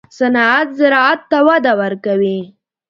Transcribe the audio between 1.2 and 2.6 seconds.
ته وده ورکوي